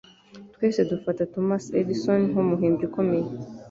Twese 0.53 0.79
dufata 0.91 1.21
Thomas 1.33 1.63
Edison 1.79 2.19
nkumuhimbyi 2.29 2.83
ukomeye. 2.89 3.27